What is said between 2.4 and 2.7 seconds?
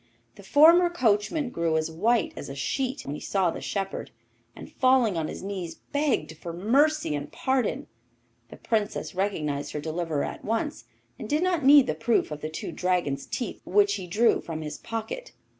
a